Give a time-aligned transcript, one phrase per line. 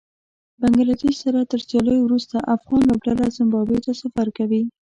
[0.59, 4.61] بنګله دېش سره تر سياليو وروسته افغان لوبډله زېمبابوې ته سفر کوي